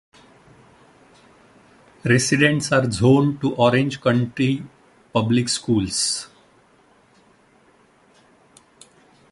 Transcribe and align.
Residents 2.03 2.71
are 2.71 2.89
zoned 2.89 3.39
to 3.41 3.53
Orange 3.53 4.01
County 4.01 4.63
Public 5.13 5.47
Schools. 5.47 6.27